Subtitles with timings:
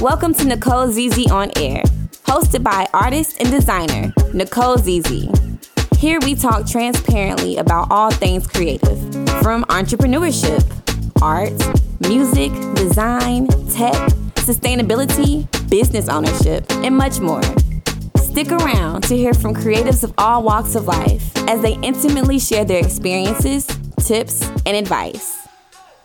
[0.00, 1.82] Welcome to Nicole ZZ on Air,
[2.22, 5.26] hosted by artist and designer Nicole ZZ.
[5.98, 8.96] Here we talk transparently about all things creative,
[9.42, 10.62] from entrepreneurship,
[11.20, 11.52] art,
[12.08, 13.96] music, design, tech,
[14.36, 17.42] sustainability, business ownership, and much more.
[18.18, 22.64] Stick around to hear from creatives of all walks of life as they intimately share
[22.64, 23.66] their experiences,
[23.98, 25.37] tips, and advice.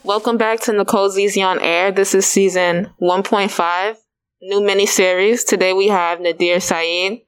[0.05, 1.89] Welcome back to Nicole ZZ on Air.
[1.89, 3.95] This is season 1.5,
[4.41, 5.45] new mini series.
[5.45, 7.21] Today we have Nadir Saeed.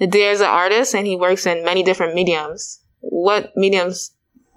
[0.00, 2.80] Nadir is an artist and he works in many different mediums.
[2.98, 4.10] What mediums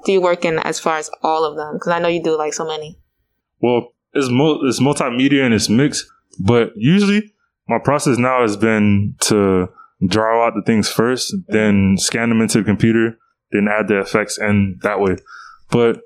[0.04, 1.76] do you work in as far as all of them?
[1.76, 2.98] Because I know you do like so many.
[3.62, 6.08] Well, it's, mo- it's multimedia and it's mixed,
[6.40, 7.36] but usually
[7.68, 9.70] my process now has been to
[10.08, 13.16] draw out the things first, then scan them into the computer,
[13.52, 15.18] then add the effects and that way.
[15.70, 16.00] But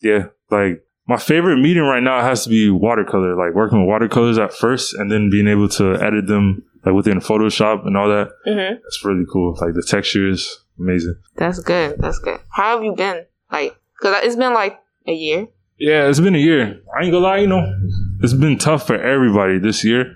[0.00, 4.38] yeah, like my favorite medium right now has to be watercolor, like working with watercolors
[4.38, 8.30] at first and then being able to edit them like within Photoshop and all that.
[8.46, 8.76] Mm-hmm.
[8.86, 9.56] It's really cool.
[9.60, 11.16] Like the texture is amazing.
[11.36, 11.98] That's good.
[11.98, 12.40] That's good.
[12.50, 13.24] How have you been?
[13.50, 15.48] Like, because it's been like a year.
[15.78, 16.80] Yeah, it's been a year.
[16.96, 17.66] I ain't gonna lie, you know,
[18.20, 20.14] it's been tough for everybody this year.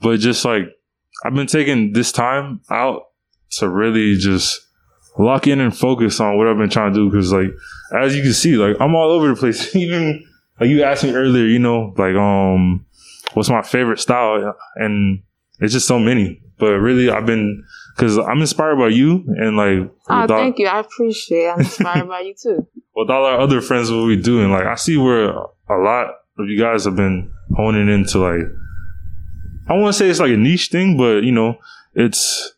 [0.00, 0.64] But just like
[1.24, 3.02] I've been taking this time out
[3.52, 4.60] to really just
[5.18, 7.10] lock in and focus on what I've been trying to do.
[7.10, 7.50] Because like
[7.98, 9.74] as you can see, like I'm all over the place.
[9.76, 10.24] Even
[10.58, 12.86] like you asked me earlier, you know, like um,
[13.34, 15.22] what's my favorite style, and
[15.60, 16.42] it's just so many.
[16.58, 17.64] But really, I've been
[17.96, 19.90] because I'm inspired by you and like.
[20.08, 20.66] Oh, thank you.
[20.66, 21.52] I appreciate it.
[21.52, 22.66] I'm inspired by you too.
[22.94, 26.48] with all our other friends, what we doing, like I see where a lot of
[26.48, 28.46] you guys have been honing into like
[29.68, 31.58] I want to say it's like a niche thing, but you know,
[31.94, 32.54] it's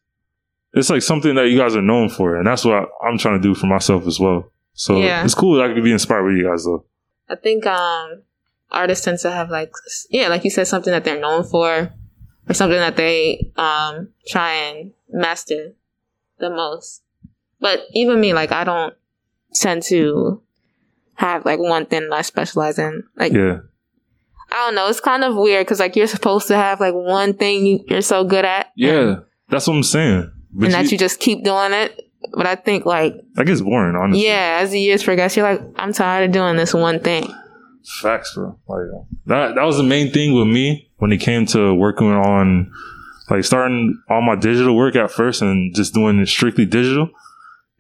[0.75, 3.43] it's like something that you guys are known for, and that's what I'm trying to
[3.43, 4.51] do for myself as well.
[4.75, 5.25] So Yeah.
[5.25, 6.85] it's cool that I could be inspired with you guys though.
[7.29, 8.23] I think um
[8.71, 9.73] artists tend to have like
[10.11, 11.93] yeah, like you said, something that they're known for,
[12.49, 15.75] or something that they um try and master
[16.39, 17.03] the most.
[17.61, 18.95] But even me, like I don't
[19.55, 20.43] tend to
[21.15, 23.05] have like one thing that I specialize in.
[23.17, 23.59] Like Yeah,
[24.51, 27.35] I don't know, it's kind of weird because like you're supposed to have like one
[27.35, 29.17] thing you're so good at, yeah,
[29.51, 30.33] that's what I'm saying.
[30.53, 32.09] But and that you just keep doing it.
[32.35, 34.25] But I think like that gets boring, honestly.
[34.27, 37.33] yeah, as the years progress, you're like I'm tired of doing this one thing.
[38.01, 38.57] Facts, bro.
[38.69, 42.71] Like that that was the main thing with me when it came to working on
[43.29, 47.09] like starting all my digital work at first and just doing it strictly digital.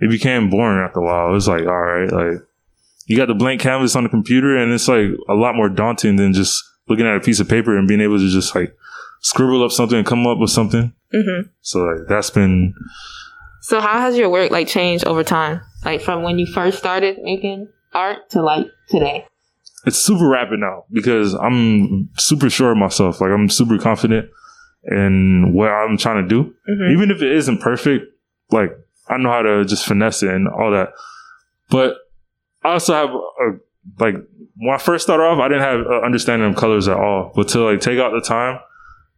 [0.00, 1.28] It became boring after a while.
[1.28, 2.42] It was like, all right, like
[3.06, 6.16] you got the blank canvas on the computer and it's like a lot more daunting
[6.16, 8.74] than just looking at a piece of paper and being able to just like
[9.22, 10.92] scribble up something and come up with something.
[11.12, 12.74] hmm So like that's been
[13.62, 15.60] So how has your work like changed over time?
[15.84, 19.26] Like from when you first started making art to like today?
[19.84, 23.20] it's super rapid now because I'm super sure of myself.
[23.20, 24.30] Like I'm super confident
[24.84, 26.54] in what I'm trying to do.
[26.70, 26.92] Mhm.
[26.92, 28.06] Even if it isn't perfect,
[28.52, 28.70] like
[29.08, 30.90] I know how to just finesse it and all that.
[31.68, 31.96] But
[32.62, 33.58] I also have a
[33.98, 34.14] like
[34.56, 37.32] when I first started off, I didn't have an understanding of colors at all.
[37.34, 38.60] But to like take out the time,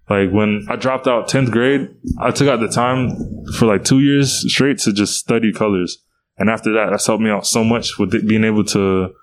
[0.09, 1.89] like when I dropped out tenth grade,
[2.19, 3.17] I took out the time
[3.55, 5.99] for like two years straight to just study colors.
[6.37, 9.15] And after that, that's helped me out so much with it being able to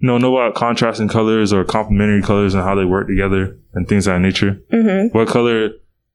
[0.00, 3.86] you know, know about contrasting colors or complementary colors and how they work together and
[3.86, 4.58] things of that nature.
[4.72, 5.16] Mm-hmm.
[5.16, 5.70] What color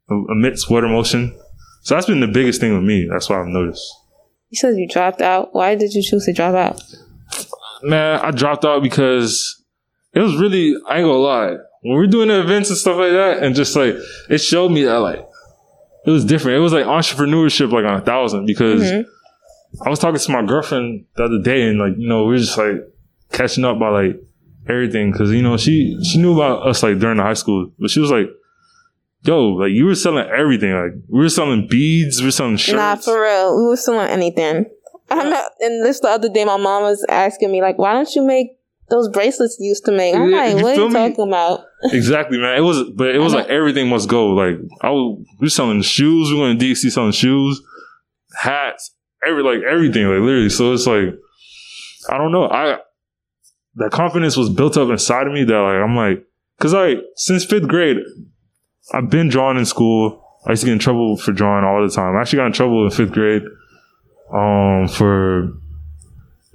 [0.09, 1.37] emits what emotion.
[1.81, 3.07] So that's been the biggest thing with me.
[3.09, 3.85] That's why I've noticed.
[4.49, 5.53] You said you dropped out.
[5.53, 6.81] Why did you choose to drop out?
[7.83, 9.63] Man, I dropped out because
[10.13, 11.57] it was really, I ain't gonna lie.
[11.85, 13.95] When we're doing the events and stuff like that, and just like,
[14.29, 15.23] it showed me that like,
[16.05, 16.57] it was different.
[16.57, 19.05] It was like entrepreneurship like on a thousand because Mhm.
[19.85, 22.37] I was talking to my girlfriend the other day and like, you know, we were
[22.37, 22.77] just like
[23.31, 24.21] catching up by like
[24.69, 25.13] everything.
[25.13, 27.99] Cause you know, she, she knew about us like during the high school, but she
[27.99, 28.29] was like,
[29.23, 30.71] yo, like you were selling everything.
[30.73, 32.75] Like we were selling beads, we were selling shirts.
[32.77, 33.57] Nah, for real.
[33.57, 34.65] We were selling anything.
[35.11, 38.09] I'm not, and this the other day, my mom was asking me like, "Why don't
[38.15, 38.57] you make
[38.89, 40.93] those bracelets you used to make?" I'm Yeah, like, "What are you me?
[40.93, 41.59] talking about?"
[41.93, 42.57] Exactly, man.
[42.57, 44.27] It was, but it was like everything must go.
[44.27, 46.31] Like I was, we were selling shoes.
[46.31, 47.61] We went to DC selling shoes,
[48.35, 48.91] hats,
[49.25, 50.49] every like everything, like literally.
[50.49, 51.13] So it's like,
[52.09, 52.47] I don't know.
[52.49, 52.77] I
[53.75, 56.25] that confidence was built up inside of me that like I'm like,
[56.59, 57.97] cause like since fifth grade,
[58.93, 60.21] I've been drawing in school.
[60.47, 62.15] I used to get in trouble for drawing all the time.
[62.15, 63.43] I actually got in trouble in fifth grade,
[64.33, 65.53] um, for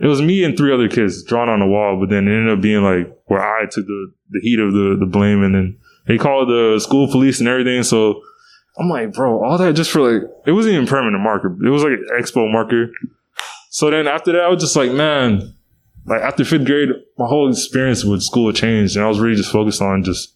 [0.00, 2.56] it was me and three other kids drawn on the wall, but then it ended
[2.56, 5.78] up being like where I took the, the heat of the, the blame and then
[6.06, 7.82] they called the school police and everything.
[7.82, 8.22] So
[8.78, 11.54] I'm like, bro, all that just for like, it wasn't even permanent marker.
[11.64, 12.90] It was like an expo marker.
[13.68, 15.54] So then after that, I was just like, man,
[16.06, 16.88] like after fifth grade,
[17.18, 20.34] my whole experience with school changed and I was really just focused on just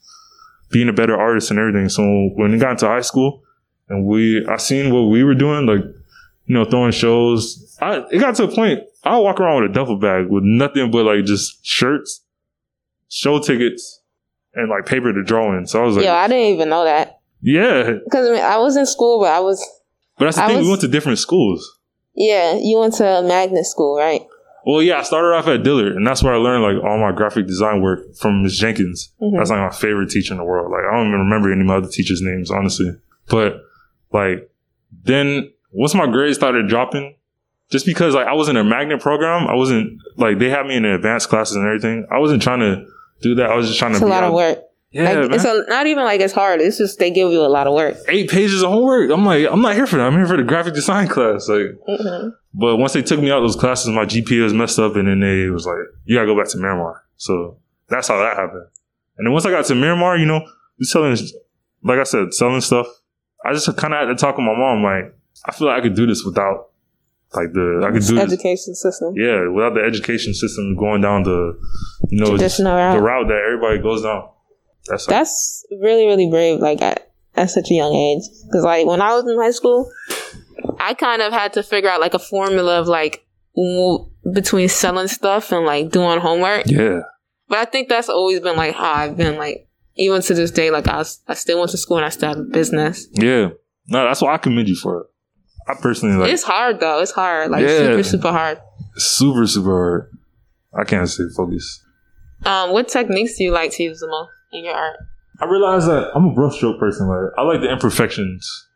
[0.70, 1.88] being a better artist and everything.
[1.88, 2.02] So
[2.34, 3.42] when we got into high school
[3.88, 5.84] and we, I seen what we were doing, like,
[6.46, 7.76] you know, throwing shows.
[7.80, 10.90] I, it got to a point, I walk around with a duffel bag with nothing
[10.90, 12.22] but like just shirts,
[13.08, 14.00] show tickets,
[14.54, 15.66] and like paper to draw in.
[15.66, 17.92] So I was like, Yo, I didn't even know that yeah.
[18.04, 19.66] because I, mean, I was in school, but I was
[20.18, 21.78] But that's the I thing, we went to different schools.
[22.14, 22.56] yeah.
[22.60, 24.22] You went to magnet school, right?
[24.66, 27.12] Well, yeah, I started off at Dillard, and that's where I learned like all my
[27.14, 29.12] graphic design work from Miss Jenkins.
[29.20, 29.36] Mhm.
[29.36, 30.70] That's like my favorite teacher in the world.
[30.72, 32.92] Like I don't even remember any of my other teachers' names, honestly.
[33.28, 33.60] But
[34.10, 34.50] like
[35.04, 37.16] then once my grades started dropping,
[37.70, 40.76] just because like I was in a magnet program, I wasn't like they had me
[40.76, 42.06] in advanced classes and everything.
[42.10, 42.86] I wasn't trying to
[43.22, 43.50] do that.
[43.50, 43.96] I was just trying to.
[43.96, 44.58] It's a lot out- of work.
[44.90, 45.32] Yeah, like, man.
[45.34, 46.60] it's a, not even like it's hard.
[46.60, 47.96] It's just they give you a lot of work.
[48.08, 49.10] eight pages of homework.
[49.10, 50.06] I'm like, I'm not here for that.
[50.06, 51.48] I'm here for the graphic design class.
[51.48, 54.78] Like, hmm But once they took me out of those classes, my GPA was messed
[54.78, 58.18] up, and then they was like, "You gotta go back to Miramar." So that's how
[58.18, 58.66] that happened.
[59.18, 60.46] And then once I got to Miramar, you know,
[60.78, 61.16] we selling,
[61.82, 62.86] like I said, selling stuff.
[63.44, 64.84] I just kind of had to talk with my mom.
[64.84, 65.12] Like,
[65.44, 66.70] I feel like I could do this without,
[67.34, 69.14] like the I could do this, Education system.
[69.16, 71.58] yeah, without the education system going down the,
[72.10, 72.94] you know, Traditional route.
[72.96, 74.28] the route that everybody goes down.
[74.86, 76.60] That's like, That's really, really brave.
[76.60, 79.90] Like at, at such a young age, because like when I was in high school,
[80.78, 83.24] I kind of had to figure out like a formula of like
[83.56, 86.64] w- between selling stuff and like doing homework.
[86.66, 87.00] yeah,
[87.48, 90.70] But I think that's always been like how I've been like even to this day.
[90.70, 93.06] Like I, was, I still went to school and I still have a business.
[93.12, 93.48] yeah.
[93.86, 95.06] No, that's why I commend you for it.
[95.66, 97.00] I personally like it's hard though.
[97.00, 97.50] It's hard.
[97.50, 97.78] Like Yeah.
[97.78, 98.58] super, super hard.
[98.96, 100.10] super, super hard.
[100.74, 101.82] I can't stay focused.
[102.44, 104.96] Um, what techniques do you like to use the most in your art?
[105.40, 107.08] I realize that I'm a brushstroke person.
[107.08, 108.66] Like I like the imperfections.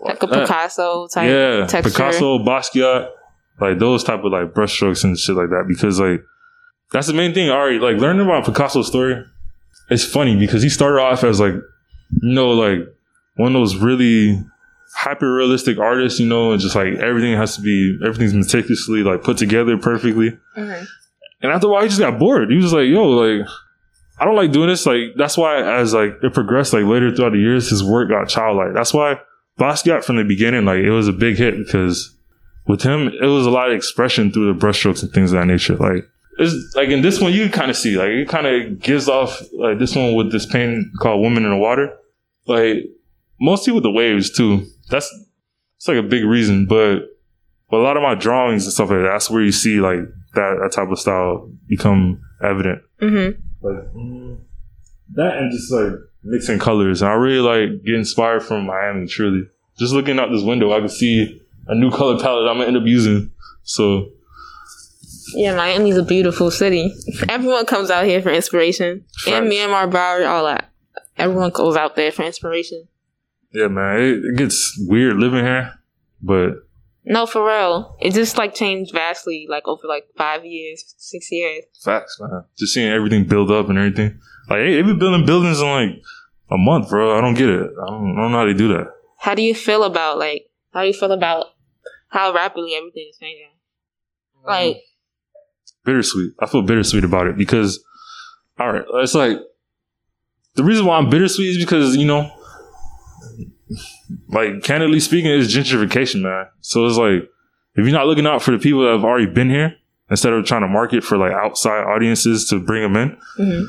[0.00, 1.90] Like a Picasso type yeah, texture.
[1.90, 3.10] Picasso, Basquiat,
[3.60, 5.66] like those type of like brushstrokes and shit like that.
[5.68, 6.22] Because like
[6.92, 7.50] that's the main thing.
[7.50, 9.22] All right, like learning about Picasso's story,
[9.90, 11.54] it's funny because he started off as like
[12.22, 12.78] you know like
[13.36, 14.42] one of those really
[14.94, 19.22] hyper realistic artists, you know, and just like everything has to be everything's meticulously like
[19.22, 20.36] put together perfectly.
[20.56, 20.86] Mhm.
[21.42, 22.50] And after a while, he just got bored.
[22.50, 23.46] He was like, "Yo, like,
[24.18, 27.32] I don't like doing this." Like, that's why as like it progressed, like later throughout
[27.32, 28.74] the years, his work got childlike.
[28.74, 29.18] That's why
[29.58, 32.14] Basquiat from the beginning, like, it was a big hit because
[32.66, 35.46] with him, it was a lot of expression through the brushstrokes and things of that
[35.46, 35.76] nature.
[35.76, 36.06] Like,
[36.38, 39.40] it's like in this one, you kind of see like it kind of gives off
[39.54, 41.92] like this one with this painting called "Woman in the Water."
[42.46, 42.84] Like
[43.40, 44.66] mostly with the waves too.
[44.90, 45.10] That's
[45.76, 47.00] it's like a big reason, but
[47.70, 50.00] but a lot of my drawings and stuff like that, that's where you see like
[50.34, 52.82] that, that type of style become evident.
[53.00, 53.40] Mhm.
[53.62, 54.38] Like mm,
[55.14, 55.92] that and just like
[56.22, 57.02] mixing colors.
[57.02, 59.48] And I really like get inspired from Miami, truly.
[59.78, 62.76] Just looking out this window, I can see a new color palette I'm gonna end
[62.76, 63.30] up using.
[63.62, 64.10] So
[65.34, 66.92] Yeah, Miami's a beautiful city.
[67.28, 69.04] Everyone comes out here for inspiration.
[69.26, 69.48] And Facts.
[69.48, 70.70] Miramar, Broward, all that.
[71.16, 72.88] Everyone goes out there for inspiration.
[73.52, 75.72] Yeah, man, it, it gets weird living here,
[76.22, 76.50] but
[77.04, 77.96] No, for real.
[78.00, 81.64] It just like changed vastly, like over like five years, six years.
[81.82, 82.44] facts, man.
[82.58, 84.18] Just seeing everything build up and everything.
[84.48, 86.02] Like they, they be building buildings in like
[86.50, 87.16] a month, bro.
[87.16, 87.70] I don't get it.
[87.82, 88.88] I don't, I don't know how they do that.
[89.18, 91.46] How do you feel about like how do you feel about
[92.08, 93.50] how rapidly everything is changing?
[94.38, 94.48] Mm-hmm.
[94.48, 94.82] Like
[95.84, 96.32] bittersweet.
[96.40, 97.82] I feel bittersweet about it because,
[98.58, 99.38] all right, it's like
[100.54, 102.30] the reason why I'm bittersweet is because you know,
[104.28, 106.46] like candidly speaking, it's gentrification, man.
[106.60, 107.28] So it's like
[107.74, 109.76] if you're not looking out for the people that have already been here
[110.10, 113.66] instead of trying to market for like outside audiences to bring them in, mhm.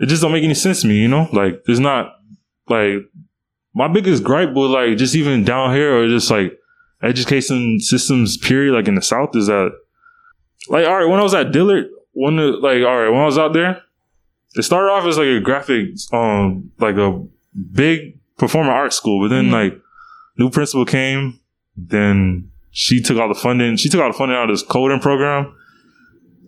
[0.00, 0.96] it just don't make any sense to me.
[0.96, 2.14] You know, like there's not
[2.68, 2.98] like
[3.74, 6.58] my biggest gripe with like just even down here or just like
[7.02, 9.72] education systems period like in the south is that
[10.68, 13.26] like all right when I was at Dillard when the, like all right when I
[13.26, 13.82] was out there
[14.54, 17.24] it started off as like a graphic um like a
[17.72, 19.52] big performing art school but then Mhm.
[19.52, 19.72] like
[20.38, 21.38] new principal came
[21.76, 24.98] then she took all the funding she took all the funding out of this coding
[24.98, 25.54] program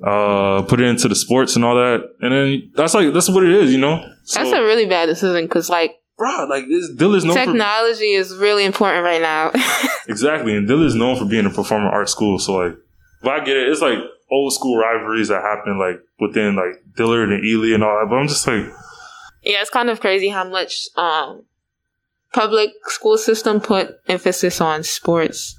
[0.04, 3.44] uh put it into the sports and all that and then that's like that's what
[3.44, 6.90] it is you know so, that's a really bad decision because like bro like this
[6.90, 9.50] Dillard's known for technology is really important right now.
[10.06, 12.38] Exactly, and Dillard's known for being a performing arts school.
[12.38, 12.76] So like,
[13.22, 13.70] but I get it.
[13.70, 13.96] It's like
[14.30, 18.08] old school rivalries that happen like within like Dillard and Ely and all that.
[18.10, 18.66] But I'm just like,
[19.42, 21.44] yeah, it's kind of crazy how much um
[22.34, 25.56] public school system put emphasis on sports.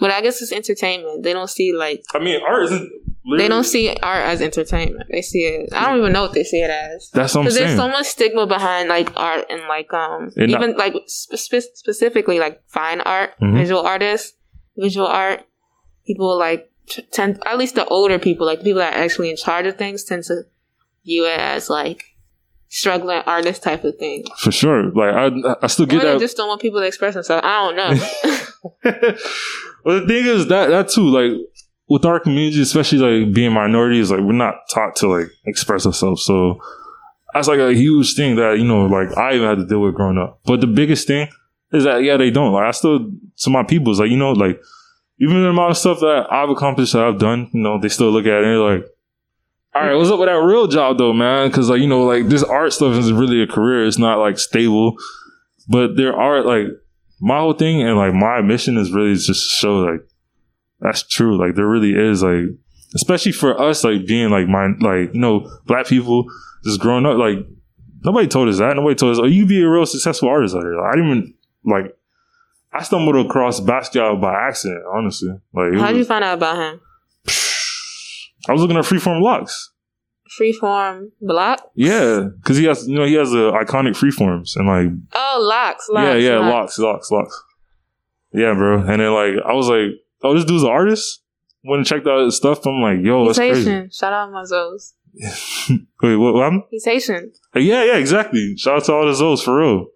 [0.00, 1.22] But I guess it's entertainment.
[1.22, 2.90] They don't see like I mean, art isn't.
[3.38, 5.06] they don't see art as entertainment.
[5.10, 5.72] They see it.
[5.72, 7.10] I don't even know what they see it as.
[7.14, 10.50] That's what I'm Because there's so much stigma behind like art and like um And
[10.52, 13.56] not- even like spe- spe- specifically like fine art, Mhm.
[13.56, 14.34] visual artists,
[14.76, 15.44] visual art.
[16.06, 16.70] People like
[17.10, 20.04] tend at least the older people, like people that are actually in charge of things,
[20.04, 20.42] tend to
[21.04, 22.04] view it as like
[22.68, 24.24] struggling artist type of thing.
[24.38, 24.90] For sure.
[24.90, 26.20] Like I, I still get or that.
[26.20, 27.44] just don't want people to express themselves.
[27.44, 27.92] I don't know.
[29.84, 31.40] well, the thing is that that too, like
[31.88, 36.24] with our community, especially like being minorities, like we're not taught to like express ourselves.
[36.24, 36.60] So
[37.32, 39.94] that's like a huge thing that you know, like I even had to deal with
[39.94, 40.40] growing up.
[40.44, 41.28] But the biggest thing
[41.72, 42.52] is that yeah, they don't.
[42.52, 44.60] Like I still to my people's like you know, like
[45.18, 48.10] even the amount of stuff that I've accomplished that I've done, you know, they still
[48.10, 48.86] look at it and they're like.
[49.76, 51.48] All right, what's up with that real job though, man?
[51.48, 53.86] Because like you know, like this art stuff is really a career.
[53.86, 54.96] It's not like stable,
[55.68, 56.68] but there are like
[57.20, 60.00] my whole thing and like my mission is really just to show like
[60.80, 61.36] that's true.
[61.36, 62.56] Like there really is like,
[62.94, 66.24] especially for us, like being like my like you know black people
[66.64, 67.18] just growing up.
[67.18, 67.46] Like
[68.02, 68.76] nobody told us that.
[68.76, 70.76] Nobody told us, oh, you be a real successful artist out here.
[70.76, 71.94] Like, I didn't even like.
[72.72, 74.84] I stumbled across Basquiat by accident.
[74.90, 76.80] Honestly, like How did you find out about him?
[78.48, 79.70] I was looking at freeform locks.
[80.40, 81.70] Freeform block?
[81.74, 85.86] Yeah, because he has you know he has the iconic freeforms and like Oh, locks.
[85.88, 86.78] locks yeah yeah locks.
[86.78, 87.42] locks locks locks.
[88.32, 88.78] Yeah, bro.
[88.80, 91.22] And then like I was like, oh, this dude's an artist.
[91.62, 93.70] When I checked out his stuff, I'm like, yo, He's that's crazy.
[93.70, 93.90] Haitian.
[93.90, 94.92] Shout out my Zos.
[96.02, 96.34] Wait, what?
[96.34, 96.52] what?
[96.70, 97.32] He's Haitian.
[97.54, 98.56] Uh, Yeah, yeah, exactly.
[98.56, 99.86] Shout out to all the Zoes for real.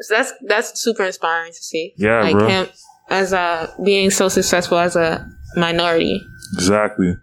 [0.00, 1.94] So that's that's super inspiring to see.
[1.96, 2.48] Yeah, like bro.
[2.48, 2.68] him
[3.08, 6.20] as uh being so successful as a minority.
[6.54, 7.14] Exactly.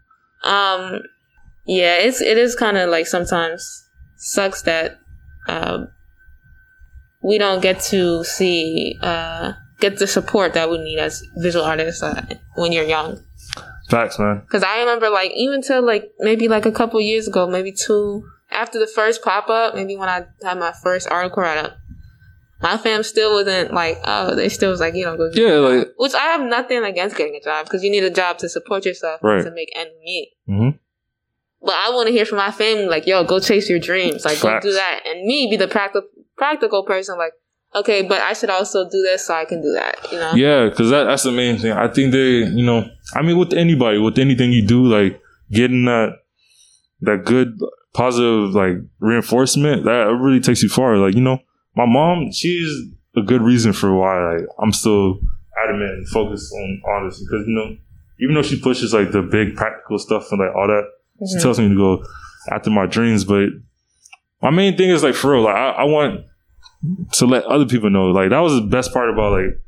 [0.44, 1.02] Um,
[1.66, 5.00] yeah, it's it is kind of like sometimes sucks that
[5.48, 5.90] um
[7.22, 12.02] we don't get to see uh get the support that we need as visual artists
[12.02, 12.26] uh,
[12.56, 13.20] when you're young.
[13.90, 14.42] Facts, man.
[14.42, 18.28] Because I remember like even till like maybe like a couple years ago, maybe two
[18.52, 21.78] after the first pop up, maybe when I had my first article write up.
[22.62, 25.56] My fam still wasn't like, oh, they still was like, you know, go get Yeah,
[25.58, 28.50] like- which I have nothing against getting a job because you need a job to
[28.50, 29.44] support yourself Right.
[29.44, 30.34] to make ends meet.
[30.48, 30.70] hmm
[31.62, 34.26] But I want to hear from my family, like, yo, go chase your dreams.
[34.26, 34.64] Like, Facts.
[34.66, 35.02] go do that.
[35.08, 37.34] And me be the practical, practical person, like,
[37.76, 40.34] okay, but I should also do this so I can do that, you know?
[40.34, 41.72] Yeah, because that, that's the main thing.
[41.74, 45.20] I think they, you know, I mean, with anybody, with anything you do, like
[45.52, 46.10] getting that
[47.02, 47.58] that good
[47.94, 50.98] positive like reinforcement, that really takes you far.
[50.98, 51.40] Like you know,
[51.78, 52.70] my mom, she's
[53.16, 55.20] a good reason for why like, I'm still
[55.64, 57.78] adamant and focused on this because you know,
[58.20, 60.84] even though she pushes like the big practical stuff and like all that,
[61.28, 61.42] she Mhm.
[61.42, 62.04] tells me to go
[62.52, 63.24] after my dreams.
[63.26, 63.50] But
[64.42, 66.26] my main thing is like for real, like I, I want
[67.14, 68.06] to let other people know.
[68.12, 69.60] Like that was the best part about like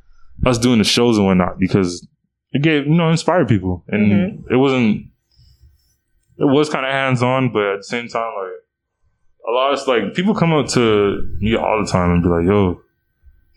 [0.45, 2.07] us doing the shows and whatnot because
[2.53, 4.53] it gave you know inspired people and Mm-hmm.
[4.53, 5.05] it wasn't.
[6.37, 8.53] It was kind of hands on, but at the same time, like
[9.49, 12.45] a lot of like people come up to me all the time and be like,
[12.45, 12.81] "Yo,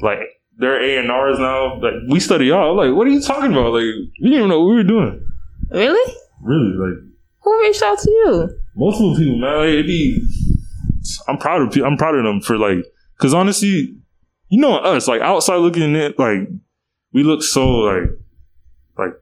[0.00, 0.18] like
[0.58, 1.80] they're A and R's now.
[1.80, 2.74] Like we study y'all.
[2.76, 3.72] Like what are you talking about?
[3.72, 3.82] Like
[4.20, 5.26] we didn't even know what we were doing.
[5.70, 6.14] Really?
[6.42, 6.98] Really, like
[7.42, 8.58] Who reached out to you?
[8.74, 9.58] multiple people, man.
[9.58, 10.26] Like, it be.
[11.28, 11.72] I'm proud of.
[11.72, 12.84] pe- I'm proud of them for like,
[13.18, 13.96] because honestly,
[14.48, 15.08] you know us.
[15.08, 16.48] Like outside looking at it, like
[17.12, 18.10] we look so like,
[18.98, 19.12] like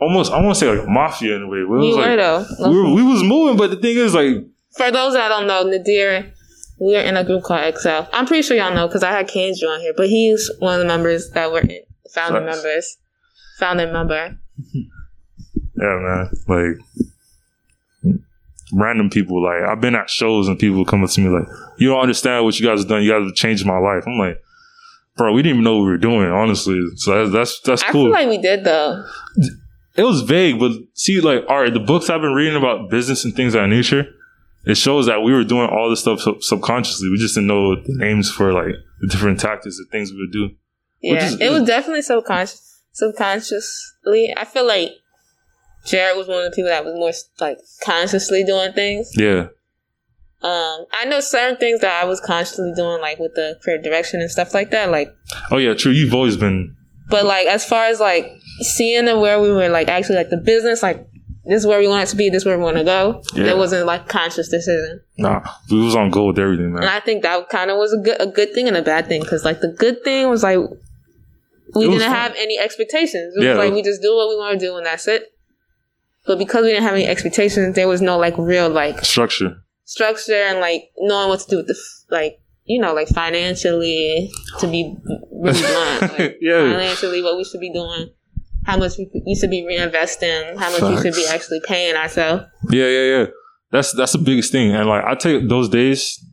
[0.00, 0.32] almost.
[0.32, 1.58] I want to say like mafia in a way.
[1.58, 2.70] It was You like were, though.
[2.70, 4.36] we, were, we was moving, but the thing is like,
[4.76, 6.32] For those that don't know, Nadir,
[6.78, 8.08] we are in a group called XL.
[8.12, 10.80] I'm pretty sure y'all know because I had Kenji on here, but he's one of
[10.80, 11.80] the members that were in,
[12.14, 12.96] founding members.
[13.58, 14.38] Founding member.
[14.72, 14.86] yeah,
[15.76, 16.76] man, like.
[18.72, 21.48] Random people, like I've been at shows and people come up to me like,
[21.78, 23.02] "You don't understand what you guys have done.
[23.02, 24.40] You guys have changed my life." I'm like,
[25.16, 27.90] "Bro, we didn't even know what we were doing, honestly." So that's that's that's I
[27.90, 28.04] cool.
[28.04, 29.04] feel like we did though.
[29.96, 33.24] it was vague, but see, like, all right, the books I've been reading about business
[33.24, 34.06] and things of that nature,
[34.64, 37.08] it shows that we were doing all this stuff sub- subconsciously.
[37.10, 40.32] We just didn't know the names for like the different tactics and things we would
[40.32, 40.50] do.
[41.02, 44.34] Yeah, is- it was definitely subconscious, subconsciously.
[44.36, 44.90] I feel like
[45.86, 47.12] Jared was one of the people that was more
[47.46, 49.10] like consciously doing things.
[49.16, 49.46] Yeah,
[50.42, 54.20] Um, I know certain things that I was consciously doing, like with the creative direction
[54.20, 54.90] and stuff like that.
[54.90, 55.08] Like,
[55.50, 55.92] oh yeah, true.
[55.92, 56.76] You've always been
[57.08, 60.36] but like as far as like seeing and where we were, like actually like the
[60.36, 61.06] business, like
[61.44, 63.22] this is where we want it to be, this is where we want to go.
[63.34, 63.46] Yeah.
[63.52, 65.40] It wasn't like conscious decision, nah.
[65.70, 66.82] We was on go with everything, man.
[66.82, 66.90] and.
[66.90, 69.20] I think that kind of was a good a good thing and a bad thing
[69.22, 70.58] because like the good thing was like
[71.74, 72.20] we It was didn't fun.
[72.20, 73.34] have any expectations.
[73.36, 73.54] It was Yeah.
[73.54, 75.24] like we just do what we want to do and that's it.
[76.26, 79.54] But because we didn't have any expectations, there was no like real like Structure.
[79.84, 84.30] structure and like knowing what to do with the f- like you know like financially
[84.58, 84.94] to be
[85.42, 86.70] really blunt like, Yeah.
[86.72, 88.10] financially what we should be doing
[88.64, 92.44] how much we, we should be reinvesting how much we should be actually paying ourselves
[92.70, 93.26] Yeah, yeah, yeah.
[93.72, 96.24] That's that's the biggest thing, and like I take those days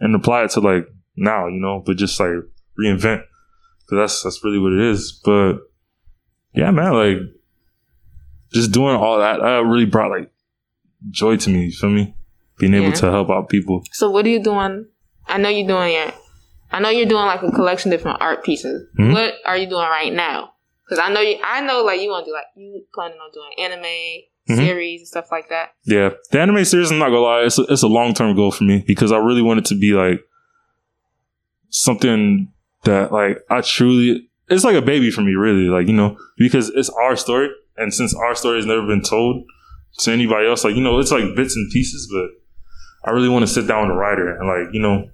[0.00, 0.86] and apply it to like
[1.16, 2.30] now, you know, but just like
[2.78, 3.22] reinvent
[3.80, 5.12] because that's that's really what it is.
[5.24, 5.54] But
[6.54, 7.18] yeah, man, like
[8.52, 10.30] just doing all that, that really brought like
[11.10, 11.64] joy to me.
[11.66, 12.14] You feel me?
[12.58, 12.94] Being able Yeah.
[12.94, 13.82] to help out people.
[13.90, 14.86] so what are you doing
[15.26, 16.12] I know you're doing your,
[16.70, 18.86] I know you're doing like a collection of different art pieces.
[18.98, 19.12] Mhm.
[19.12, 20.52] What are you doing right now?
[20.84, 23.30] Because I know you, I know like you want to do like you planning on
[23.32, 24.56] doing anime Mhm.
[24.56, 25.70] series and stuff like that.
[25.86, 26.90] Yeah, the anime series.
[26.90, 29.16] I'm not gonna lie, it's a, it's a long term goal for me because I
[29.16, 30.20] really want it to be like
[31.70, 32.52] something
[32.84, 34.28] that like I truly.
[34.50, 35.68] It's like a baby for me, really.
[35.70, 37.48] Like you know, because it's our story,
[37.78, 39.44] and since our story has never been told
[40.00, 42.10] to anybody else, like you know, it's like bits and pieces.
[42.12, 42.28] But
[43.06, 45.08] I really want to sit down with a writer and like you know,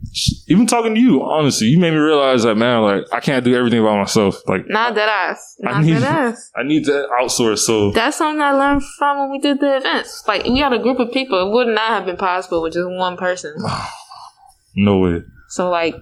[0.47, 3.55] even talking to you, honestly, you made me realize that man, like I can't do
[3.55, 4.41] everything by myself.
[4.47, 5.57] Like Not that ass.
[5.67, 6.51] I Not need- that ass.
[6.57, 7.59] I need to outsource.
[7.59, 10.23] So That's something I learned from when we did the events.
[10.29, 11.49] Like we had a group of people.
[11.49, 13.55] It would not have been possible with just one person.
[14.77, 15.23] no way.
[15.49, 15.97] So like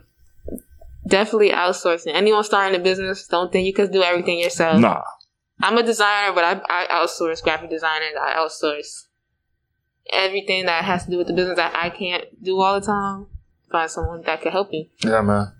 [1.07, 2.13] definitely outsourcing.
[2.15, 4.79] Anyone starting a business, don't think you can do everything yourself.
[4.81, 5.03] Nah.
[5.61, 8.13] I'm a designer, but I, I outsource graphic designers.
[8.21, 9.07] I outsource
[10.13, 13.27] everything that has to do with the business that I can't do all the time.
[13.71, 14.87] Find someone that can help you.
[15.05, 15.53] Yeah, man.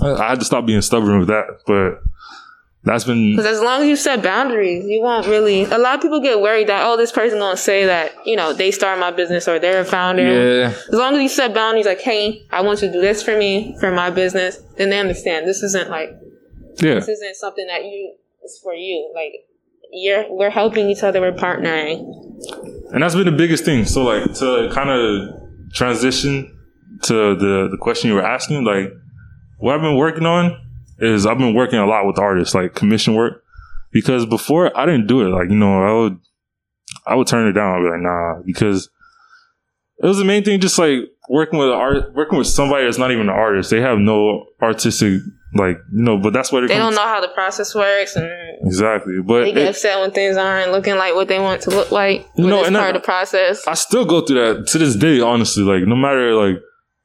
[0.00, 2.02] I, I had to stop being stubborn with that, but
[2.84, 5.64] that's been Because as long as you set boundaries, you won't really.
[5.64, 8.52] A lot of people get worried that oh, this person gonna say that you know
[8.52, 10.22] they started my business or they're a founder.
[10.22, 10.66] yeah.
[10.68, 13.36] As long as you set boundaries, like hey, I want you to do this for
[13.36, 15.46] me for my business, then they understand.
[15.46, 16.10] This isn't like
[16.76, 16.94] Yeah.
[16.94, 19.10] this isn't something that you is for you.
[19.14, 19.32] Like
[19.92, 21.20] you're we're helping each other.
[21.20, 22.69] We're partnering.
[22.92, 23.84] And that's been the biggest thing.
[23.84, 26.56] So like to kind of transition
[27.02, 28.92] to the the question you were asking, like
[29.58, 30.58] what I've been working on
[30.98, 33.44] is I've been working a lot with artists, like commission work.
[33.92, 35.30] Because before I didn't do it.
[35.30, 36.20] Like, you know, I would
[37.06, 37.74] I would turn it down.
[37.74, 38.88] I'd be like, nah, because
[40.02, 43.10] it was the main thing, just like working with art working with somebody that's not
[43.10, 43.70] even an artist.
[43.70, 45.20] They have no artistic
[45.54, 48.30] like you know, but that's what it They don't know how the process works, and
[48.64, 49.20] Exactly.
[49.24, 51.90] But they get it- upset when things aren't looking like what they want to look
[51.90, 52.26] like.
[52.36, 53.66] You know, it's and part that- of the process.
[53.66, 55.62] I still go through that to this day, honestly.
[55.64, 56.56] Like no matter like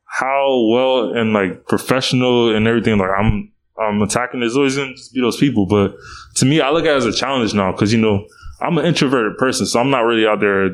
[0.06, 4.40] how well and like professional and everything, like I'm I'm attacking.
[4.42, 5.66] There's always gonna just be those people.
[5.66, 5.96] But
[6.36, 8.26] to me, I look at it as a challenge now because you know
[8.62, 10.70] I'm an introverted person, so I'm not really out there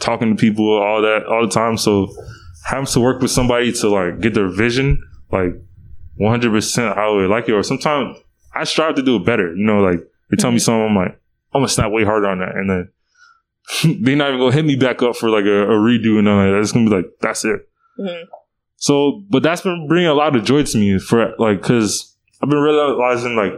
[0.00, 1.76] talking to people all that all the time.
[1.78, 2.12] So
[2.66, 5.52] having to work with somebody to like get their vision, like
[6.16, 8.16] 100 percent how I would like it, or sometimes
[8.54, 9.54] I strive to do it better.
[9.54, 11.20] You know, like they tell me something, I'm like
[11.54, 12.88] I'm gonna snap way harder on that, and then
[14.02, 16.38] they're not even gonna hit me back up for like a, a redo and all
[16.38, 16.58] that.
[16.60, 17.68] It's gonna be like that's it.
[17.98, 18.24] Mhm.
[18.76, 22.50] So, but that's been bringing a lot of joy to me for like because I've
[22.50, 23.52] been realizing like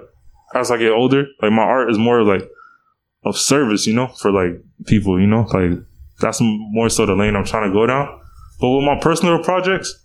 [0.55, 2.49] as I get older, like my art is more like
[3.25, 5.79] of service, you know, for like people, you know, like
[6.21, 8.21] that's more so the lane I'm trying to go down.
[8.61, 10.04] But with my personal projects,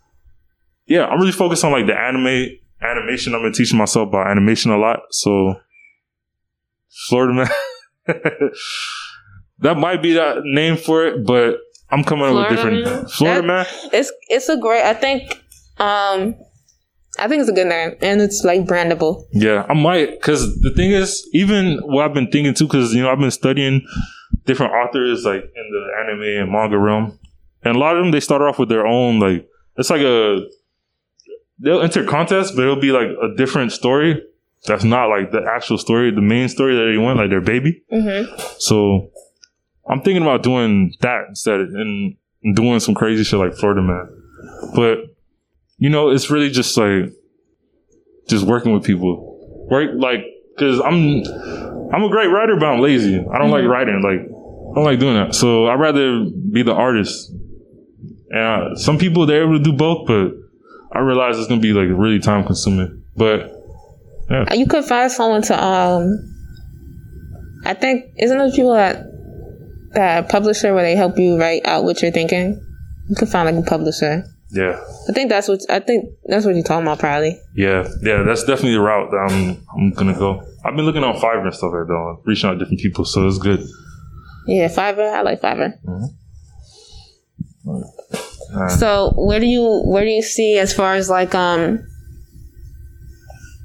[0.90, 2.48] yeah, I'm really focused on like the anime
[2.82, 3.36] animation.
[3.36, 5.00] I've been teaching myself about animation a lot.
[5.12, 5.56] So
[7.08, 7.50] Florida man,
[9.60, 11.58] that might be that name for it, but
[11.92, 13.06] I'm coming up with different Man?
[13.08, 13.66] Florida That- man.
[13.94, 14.84] It's it's a great.
[14.84, 15.44] I think.
[15.78, 16.36] Um,
[17.18, 19.26] I think it's a good name, and it's like brandable.
[19.34, 23.02] Yeah, I might because the thing is, even what I've been thinking too, because you
[23.02, 23.86] know I've been studying
[24.46, 27.20] different authors like in the anime and manga realm,
[27.64, 29.48] and a lot of them they start off with their own like
[29.78, 30.46] it's like a
[31.60, 34.24] they'll enter contests, but it'll be like a different story
[34.66, 37.84] that's not like the actual story, the main story that they want, like their baby.
[37.92, 38.34] Mm-hmm.
[38.58, 39.12] So
[39.88, 42.16] I'm thinking about doing that instead and
[42.56, 44.08] doing some crazy shit like Florida Man.
[44.76, 45.16] But
[45.78, 47.14] you know, it's really just like
[48.28, 49.68] just working with people.
[49.70, 51.24] Work like because I'm
[51.94, 53.16] I'm a great writer, but I'm lazy.
[53.18, 54.02] I don't like writing.
[54.04, 55.36] Like I don't like doing that.
[55.36, 57.32] So I'd rather be the artist.
[58.32, 60.34] And uh, some people they're able to do both, but
[60.92, 63.04] I realize it's gonna be like really time consuming.
[63.16, 63.52] But
[64.30, 64.54] yeah.
[64.54, 66.26] You could find someone to um.
[67.66, 69.06] I think isn't there people that
[69.92, 72.60] that publisher where they help you write out what you're thinking.
[73.10, 74.24] You could find like a publisher.
[74.52, 77.40] yeah, I think that's what I think that's what you're talking about, probably.
[77.56, 80.42] Yeah, yeah, that's definitely the route that I'm I'm gonna go.
[80.64, 83.28] I've been looking on Fiverr and stuff like that, reaching out to different people, so
[83.28, 83.64] it's good.
[84.48, 85.12] Yeah, Fiverr.
[85.12, 85.74] I like Fiverr.
[88.54, 88.72] Alright.
[88.80, 91.86] So where do you where do you see as far as like um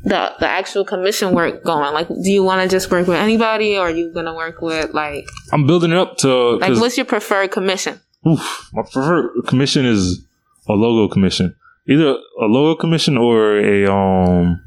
[0.04, 1.94] the the actual commission work going?
[1.94, 4.92] Like, do you want to just work with anybody, or are you gonna work with
[4.92, 8.00] like I'm building it up to like 'cause, what's your preferred commission?
[8.26, 10.22] oof, my preferred commission is
[10.68, 11.54] a logo commission,
[11.88, 14.60] either a logo commission or a um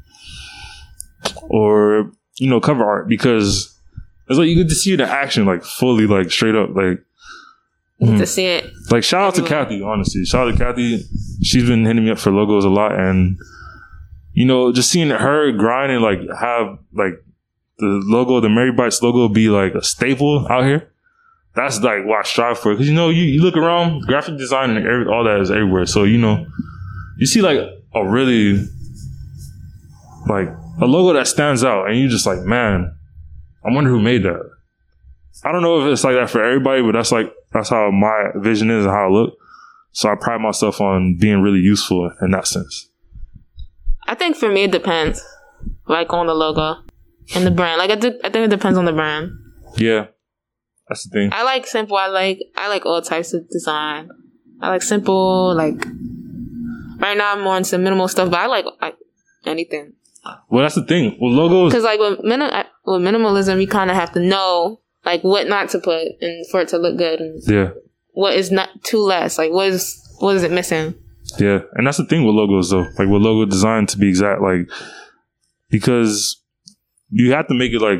[1.42, 3.74] or you know cover art because
[4.28, 6.98] it's like you get to see the action like fully like straight up like
[8.00, 8.18] Mm-hmm.
[8.18, 10.24] To see it, Like shout out to Kathy, honestly.
[10.24, 11.04] Shout out to Kathy.
[11.42, 13.36] She's been hitting me up for logos a lot and
[14.32, 17.14] you know, just seeing her grind and like have like
[17.78, 20.92] the logo, the Mary Bites logo be like a staple out here.
[21.56, 22.76] That's like what I strive for.
[22.76, 25.86] Cause you know, you, you look around, graphic design and every, all that is everywhere.
[25.86, 26.46] So, you know,
[27.16, 27.58] you see like
[27.94, 28.64] a really
[30.28, 30.48] like
[30.80, 32.94] a logo that stands out, and you just like, man,
[33.64, 34.48] I wonder who made that.
[35.44, 38.30] I don't know if it's like that for everybody, but that's like that's how my
[38.36, 39.38] vision is and how I look.
[39.92, 42.88] So I pride myself on being really useful in that sense.
[44.06, 45.24] I think for me it depends,
[45.86, 46.76] like on the logo
[47.34, 47.78] and the brand.
[47.78, 49.32] Like I, do, I think it depends on the brand.
[49.76, 50.06] Yeah,
[50.88, 51.30] that's the thing.
[51.32, 51.96] I like simple.
[51.96, 54.10] I like I like all types of design.
[54.60, 55.54] I like simple.
[55.54, 55.84] Like
[56.98, 58.96] right now, I'm more into minimal stuff, but I like like
[59.44, 59.92] anything.
[60.50, 61.16] Well, that's the thing.
[61.20, 61.72] Well, logos.
[61.72, 65.70] Because like with, minim- with minimalism, you kind of have to know like what not
[65.70, 67.70] to put and for it to look good, and Yeah,
[68.12, 69.38] what is not too less.
[69.38, 70.94] Like what is what is it missing?
[71.38, 72.86] yeah, and that's the thing with logos though.
[72.98, 74.68] Like with logo design, to be exact, like
[75.70, 76.42] because
[77.10, 77.98] you have to make it like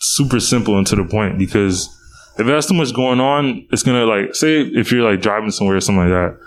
[0.00, 1.38] super simple and to the point.
[1.38, 1.88] Because
[2.38, 5.50] if it has too much going on, it's gonna like say if you're like driving
[5.50, 6.38] somewhere or something like that.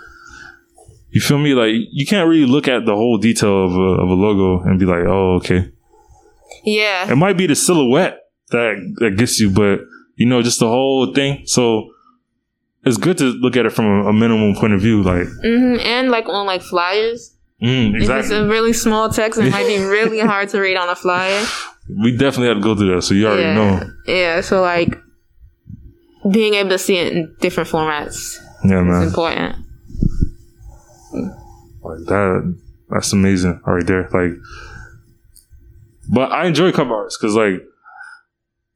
[1.10, 1.52] You feel me?
[1.52, 4.78] Like you can't really look at the whole detail of a, of a logo and
[4.78, 5.70] be like, "Oh, okay."
[6.64, 8.18] Yeah, It might be the silhouette
[8.50, 9.80] that that gets you, but
[10.22, 11.42] you know, just the whole thing.
[11.46, 11.90] So
[12.84, 15.02] it's good to look at it from a, a minimum point of view.
[15.02, 17.34] Like, hmm and like on like flyers.
[17.60, 18.36] mm, If it's exactly.
[18.36, 21.44] a really small text, it might be really hard to read on a flyer.
[22.02, 23.54] we definitely had to go through that, so you already yeah.
[23.54, 23.90] know.
[24.06, 24.96] Yeah, so like
[26.30, 29.02] being able to see it in different formats Yeah, is man.
[29.08, 29.56] important.
[31.82, 32.58] Like that.
[32.90, 34.08] That's amazing, right there.
[34.12, 34.32] Like,
[36.08, 37.62] but I enjoy cover arts because like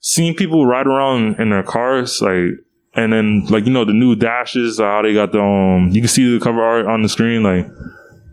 [0.06, 2.64] seeing people ride around in their cars, like,
[2.94, 6.08] and then like you know the new dashes, how they got the um, you can
[6.08, 7.66] see the cover art on the screen, like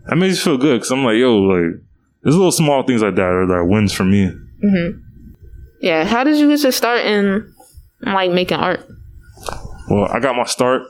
[0.06, 1.82] that makes you feel good because I'm like, yo, like
[2.22, 4.30] there's little small things like that are that wins for me.
[5.80, 7.52] Yeah, how did you get your start in
[8.02, 8.86] like making art?
[9.90, 10.82] Well, I got my start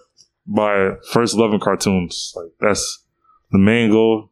[0.47, 2.35] by first loving cartoons.
[2.37, 3.03] Like that's
[3.53, 4.31] the main goal.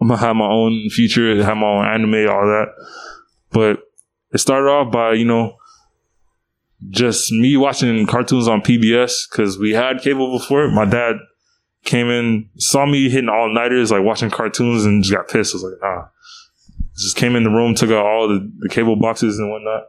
[0.00, 2.68] I'm gonna have my own future, have my own anime, all that.
[3.52, 3.80] But
[4.32, 5.55] it started off by you know
[6.90, 10.70] just me watching cartoons on PBS because we had cable before.
[10.70, 11.16] My dad
[11.84, 15.54] came in, saw me hitting all nighters, like watching cartoons, and just got pissed.
[15.54, 16.10] I was like, ah.
[16.98, 19.84] Just came in the room, took out all the, the cable boxes and whatnot.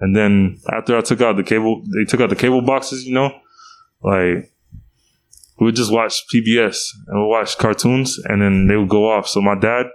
[0.00, 3.14] And then after I took out the cable, they took out the cable boxes, you
[3.14, 3.30] know,
[4.02, 4.52] like
[5.58, 9.28] we would just watch PBS and we'd watch cartoons and then they would go off.
[9.28, 9.86] So my dad,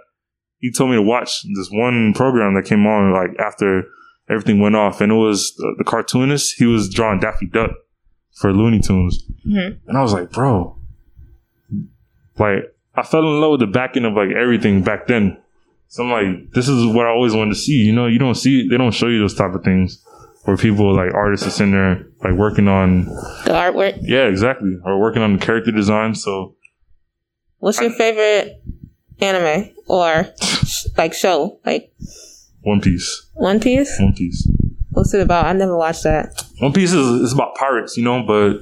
[0.58, 3.84] he told me to watch this one program that came on like after
[4.30, 6.54] everything went off and it was the, the cartoonist.
[6.56, 7.70] He was drawing Daffy Duck
[8.34, 9.22] for Looney Tunes.
[9.46, 9.78] Mhm.
[9.86, 10.76] And I was like, bro,
[12.38, 15.36] like I fell in love with the backing of like everything back then.
[15.88, 17.72] So I'm like, this is what I always wanted to see.
[17.84, 20.04] You know, you don't see, they don't show you those type of things
[20.44, 23.04] where people like artists are sitting there like working on,
[23.44, 23.98] The artwork.
[24.02, 26.14] yeah, exactly, or working on the character design.
[26.14, 26.54] So
[27.58, 28.62] What's your favorite
[29.20, 30.26] anime or
[30.96, 31.58] like show?
[31.66, 31.92] Like
[32.62, 33.98] One Piece, One Piece?
[33.98, 34.48] One Piece,
[34.90, 35.46] What's it about?
[35.46, 36.44] I never watched that.
[36.58, 38.60] One Piece is, is about pirates, you know, but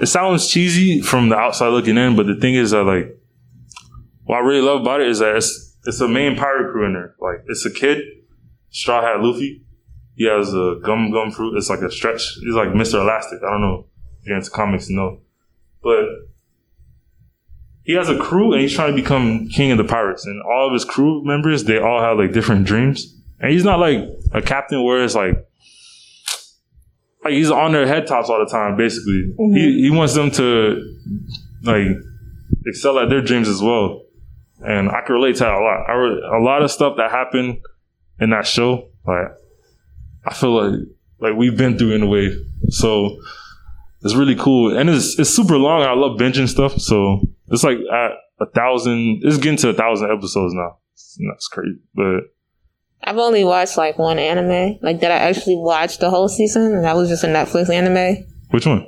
[0.00, 2.16] it sounds cheesy from the outside looking in.
[2.16, 3.16] But the thing is that like,
[4.24, 6.92] what I really love about it is that it's it's a main pirate crew in
[6.92, 7.14] there.
[7.20, 8.02] Like it's a kid,
[8.70, 9.64] Straw Hat Luffy.
[10.16, 11.56] He has a gum gum fruit.
[11.56, 12.22] It's like a stretch.
[12.40, 13.00] He's like Mr.
[13.00, 13.38] Elastic.
[13.42, 13.86] I don't know
[14.20, 15.20] if you're into comics, you know,
[15.82, 16.04] but
[17.88, 20.26] he has a crew and he's trying to become king of the pirates.
[20.26, 23.16] And all of his crew members, they all have like different dreams.
[23.40, 24.00] And he's not like
[24.34, 25.42] a captain where it's like
[27.24, 28.76] like he's on their head tops all the time.
[28.76, 29.54] Basically, mm-hmm.
[29.54, 30.96] he he wants them to
[31.62, 31.86] like
[32.66, 34.02] excel at their dreams as well.
[34.60, 35.88] And I can relate to that a lot.
[35.88, 37.62] I a lot of stuff that happened
[38.20, 39.28] in that show, like
[40.26, 40.80] I feel like
[41.20, 42.36] like we've been through in a way.
[42.68, 43.18] So
[44.02, 45.82] it's really cool, and it's it's super long.
[45.82, 49.20] I love binging stuff, so it's like at a thousand.
[49.22, 50.78] It's getting to a thousand episodes now.
[51.30, 52.20] That's crazy, but
[53.02, 56.84] I've only watched like one anime, like that I actually watched the whole season, and
[56.84, 58.24] that was just a Netflix anime.
[58.50, 58.86] which one?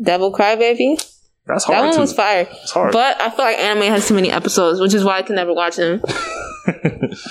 [0.00, 1.02] Devil Crybaby.
[1.46, 1.78] That's hard.
[1.78, 2.00] That one to.
[2.00, 2.46] was fire.
[2.50, 2.92] it's hard.
[2.92, 5.52] But I feel like anime has too many episodes, which is why I can never
[5.54, 6.02] watch them.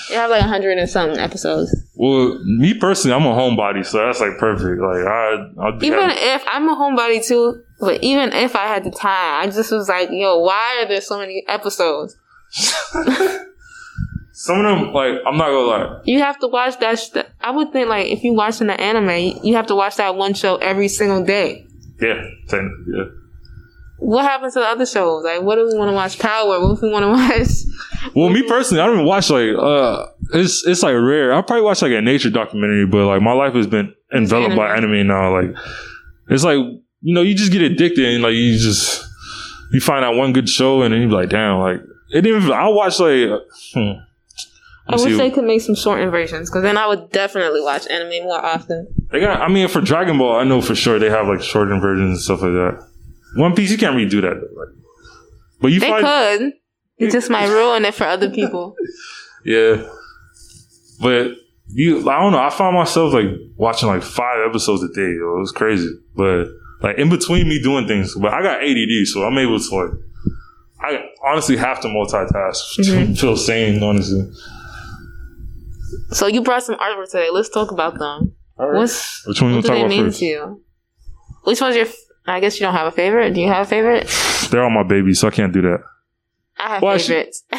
[0.09, 1.69] They have like a hundred and something episodes.
[1.99, 4.79] Well, me personally, I'm a homebody, so that's like perfect.
[4.79, 6.19] Like I, I'd be Even happy.
[6.21, 9.89] if I'm a homebody too, but even if I had the time, I just was
[9.89, 12.15] like, yo, why are there so many episodes?
[14.31, 16.01] some of them, like I'm not gonna lie.
[16.05, 16.99] You have to watch that.
[16.99, 20.15] Sh- I would think like if you're watching the anime, you have to watch that
[20.15, 21.65] one show every single day.
[21.99, 23.03] Yeah, technically, yeah.
[23.99, 25.23] What happens to the other shows?
[25.23, 26.19] Like, what do we want to watch?
[26.19, 26.59] Power.
[26.61, 28.13] What if we want to watch?
[28.15, 31.33] Well, me personally, I don't even watch like uh, it's it's like rare.
[31.33, 34.75] I probably watch like a nature documentary, but like my life has been enveloped by
[34.75, 35.35] anime now.
[35.35, 35.55] Like
[36.29, 39.03] it's like you know, you just get addicted and like you just
[39.71, 41.81] you find out one good show and then you be like, damn, like
[42.11, 42.43] it didn't.
[42.43, 43.29] Even, I watch like.
[43.73, 43.91] Hmm,
[44.87, 48.23] I wish they could make some shortened versions because then I would definitely watch anime
[48.23, 48.87] more often.
[49.11, 49.41] They got.
[49.41, 52.19] I mean, for Dragon Ball, I know for sure they have like shortened versions and
[52.19, 52.86] stuff like that.
[53.37, 54.33] One Piece, you can't really do that.
[54.35, 54.75] Like,
[55.61, 56.53] but you they find, could.
[56.97, 58.75] It just might ruin it for other people.
[59.45, 59.87] yeah.
[60.99, 61.31] But
[61.69, 62.39] you, I don't know.
[62.39, 65.13] I found myself like watching like five episodes a day.
[65.13, 65.35] Yo.
[65.37, 65.89] It was crazy.
[66.15, 66.47] But
[66.81, 69.91] like in between me doing things, but I got ADD, so I'm able to like.
[70.79, 72.31] I honestly have to multitask
[72.79, 73.13] Mm-hmm.
[73.13, 73.81] to feel sane.
[73.83, 74.29] Honestly.
[76.11, 77.29] So you brought some artwork today.
[77.31, 78.33] Let's talk about them.
[78.57, 78.77] All right.
[78.79, 80.19] What's Which one you what want do to talk they about mean first?
[80.19, 80.63] to you?
[81.43, 81.85] Which one's your?
[82.27, 83.33] F- I guess you don't have a favorite.
[83.33, 84.07] Do you have a favorite?
[84.51, 85.79] They're all my babies, so I can't do that.
[86.59, 87.43] I have Well, favorites.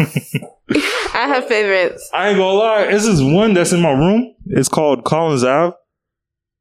[0.00, 2.08] I have favorites.
[2.12, 2.86] I ain't gonna lie.
[2.90, 4.34] This is one that's in my room.
[4.46, 5.74] It's called Collins Ave.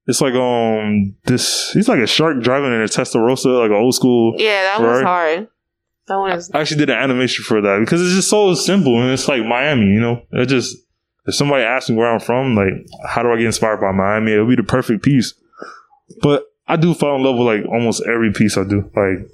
[0.08, 1.72] It's like um this.
[1.74, 4.34] He's like a shark driving in a Testarossa, like an old school.
[4.38, 5.06] Yeah, that one's Right.
[5.06, 5.48] hard.
[6.08, 6.50] That one is.
[6.54, 9.46] I actually did an animation for that because it's just so simple and it's like
[9.46, 9.86] Miami.
[9.88, 10.78] You know, it just
[11.26, 12.74] if somebody asks me where I'm from, like
[13.08, 14.32] how do I get inspired by Miami?
[14.32, 15.34] It'll be the perfect piece.
[16.22, 18.90] But I do fall in love with like almost every piece I do.
[18.96, 19.28] Like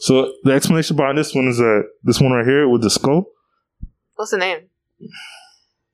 [0.00, 3.26] so, the explanation behind this one is that this one right here with the skull.
[4.16, 4.68] What's the name?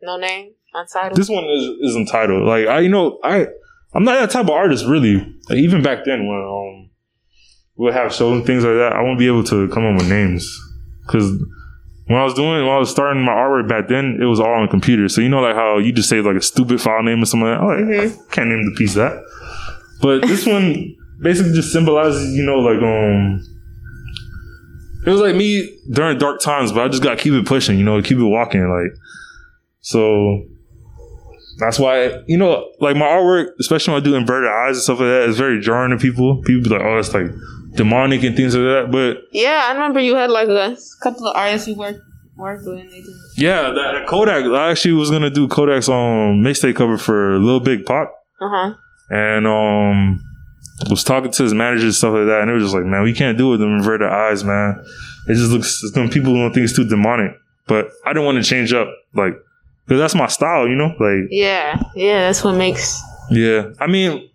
[0.03, 0.53] No name.
[0.73, 1.19] Untitled.
[1.19, 2.47] this one is is entitled.
[2.47, 3.47] Like I, you know, I
[3.93, 5.16] I'm not that type of artist really.
[5.49, 6.90] Like, even back then when um
[7.77, 10.01] we would have shows and things like that, I won't be able to come up
[10.01, 10.59] with names
[11.07, 11.31] because
[12.07, 14.53] when I was doing when I was starting my artwork back then, it was all
[14.53, 15.09] on computer.
[15.09, 17.49] So you know, like how you just say like a stupid file name or something.
[17.49, 18.29] Like, oh, Mhm.
[18.31, 19.23] I can't name the piece that.
[20.01, 23.47] But this one basically just symbolizes, you know, like um.
[25.07, 27.79] It was like me during dark times, but I just got to keep it pushing,
[27.79, 28.69] you know, keep it walking.
[28.69, 28.93] Like,
[29.81, 30.43] so
[31.59, 35.01] that's why, you know, like my artwork, especially when I do inverted eyes and stuff
[35.01, 36.43] like that, is very jarring to people.
[36.43, 37.31] People be like, oh, it's like
[37.77, 38.89] demonic and things like that.
[38.91, 42.01] But yeah, I remember you had like a couple of artists you worked
[42.37, 42.81] worked with.
[42.81, 43.15] And they did.
[43.37, 47.61] yeah, that, Kodak, I actually was going to do Kodak's um, mixtape cover for Lil
[47.61, 48.09] Big Pac.
[48.41, 48.75] Uh huh.
[49.11, 50.25] And um,
[50.88, 52.42] was talking to his manager and stuff like that.
[52.42, 54.83] And it was just like, man, we can't do it with them inverted eyes, man.
[55.29, 57.33] It just looks, gonna, people don't think it's too demonic.
[57.66, 59.35] But I didn't want to change up, like,
[59.87, 60.94] because that's my style, you know?
[60.99, 62.27] Like, Yeah, yeah.
[62.27, 63.01] That's what makes.
[63.31, 64.29] Yeah, I mean,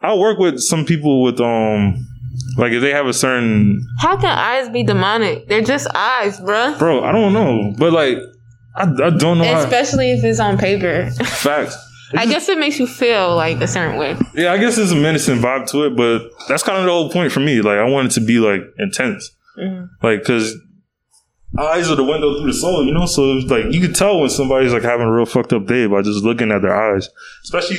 [0.00, 2.06] I work with some people with um,
[2.56, 5.48] like if they have a certain How can eyes be demonic?
[5.48, 6.78] They're just eyes, bruh.
[6.78, 7.02] bro.
[7.04, 8.18] I don't know, but like
[8.76, 11.10] I, I don't know Especially if it's on paper.
[11.24, 11.76] facts.
[12.14, 14.16] I guess it makes you feel like a certain way.
[14.34, 17.10] Yeah, I guess there's a menacing vibe to it, but that's kind of the whole
[17.10, 17.60] point for me.
[17.60, 19.88] Like I want it to be like intense, Mhm.
[20.02, 20.54] like because
[21.58, 23.06] eyes are the window through the soul, you know.
[23.06, 25.86] So it's like you can tell when somebody's like having a real fucked up day
[25.86, 27.08] by just looking at their eyes,
[27.44, 27.78] especially.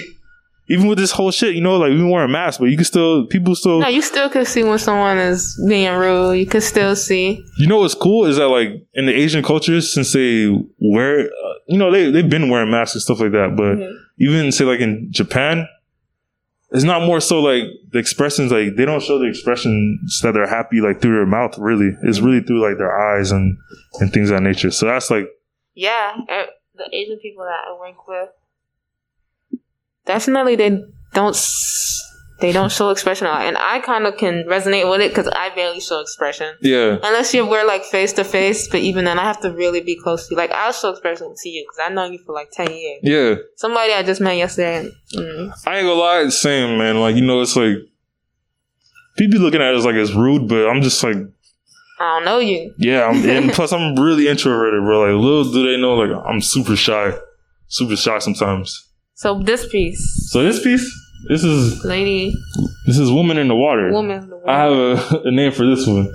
[0.71, 2.85] Even with this whole shit, you know, like we were wearing masks, but you can
[2.85, 6.33] still, people still, No, you still can see when someone is being rude.
[6.39, 7.43] You can still see.
[7.57, 10.47] You know what's cool is that like in the Asian cultures, since they
[10.79, 13.55] wear, uh, you know, they they've been wearing masks and stuff like that.
[13.57, 13.93] But Mhm.
[14.19, 15.67] even say like in Japan,
[16.71, 20.47] it's not more so like the expressions like they don't show the expressions that they're
[20.47, 21.57] happy like through their mouth.
[21.57, 23.57] Really, it's really through like their eyes and
[23.99, 24.71] and things of that nature.
[24.71, 25.27] So that's like
[25.73, 28.29] Yeah, uh, the Asian people that I work with,
[30.05, 30.81] definitely they
[31.13, 31.35] don't
[32.41, 35.27] they don't show expression a lot, and I kind of can resonate with it because
[35.27, 38.67] I barely show expression yeah, unless you're we're like face to face.
[38.67, 40.37] But even then, I have to really be close to you.
[40.37, 42.99] Like I'll show expression to you because I know you for like ten years.
[43.03, 43.35] yeah.
[43.57, 44.79] Somebody I just met yesterday.
[44.79, 46.99] And, mm, I ain't gonna lie, it's same man.
[46.99, 47.77] Like you know, it's like
[49.17, 51.17] people be looking at it like it's rude, but I'm just like
[51.99, 52.73] I don't know you.
[52.79, 55.01] Yeah, I'm, and plus I'm really introverted, bro.
[55.01, 57.13] Like little do they know, like I'm super shy,
[57.67, 58.90] super shy sometimes.
[59.21, 60.83] So this piece, So this piece,
[61.29, 62.33] this is lady,
[62.87, 63.91] this is woman in the water.
[63.91, 64.49] woman, the woman.
[64.49, 66.11] I have a, a name for this one,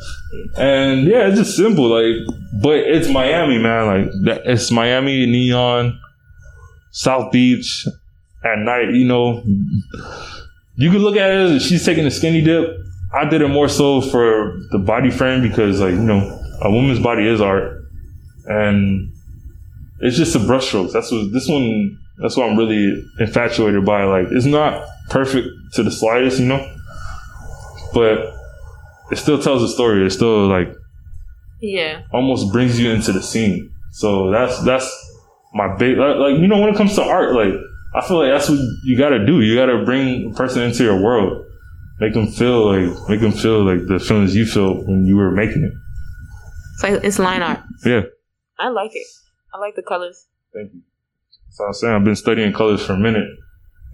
[0.57, 2.17] and yeah, it's just simple, like,
[2.61, 3.87] but it's Miami, man.
[3.87, 6.01] Like that, it's Miami neon,
[6.91, 7.87] South Beach
[8.45, 8.91] at night.
[8.93, 9.45] You know,
[10.75, 12.77] you could look at it as she's taking a skinny dip.
[13.15, 16.99] I did it more so for the body frame because, like, you know, a woman's
[16.99, 17.85] body is art,
[18.47, 19.13] and
[20.01, 20.91] it's just the brushstrokes.
[20.93, 22.01] That's what this one.
[22.19, 24.05] That's what I'm really infatuated by.
[24.05, 26.77] Like, it's not perfect to the slightest, you know,
[27.93, 28.35] but
[29.11, 30.05] it still tells a story.
[30.05, 30.75] It still like
[31.61, 33.71] yeah, almost brings you into the scene.
[33.93, 34.91] So that's that's
[35.55, 37.55] my big like, like you know when it comes to art, like
[37.95, 39.41] I feel like that's what you got to do.
[39.41, 41.45] You got to bring a person into your world,
[42.01, 45.31] make them feel like make them feel like the feelings you feel when you were
[45.31, 45.73] making it.
[46.75, 47.61] it's like it's line art.
[47.85, 48.03] Yeah,
[48.59, 49.07] I like it.
[49.55, 50.27] I like the colors.
[50.53, 50.83] thank you.
[51.57, 53.27] So I'm saying I've been studying colors for a minute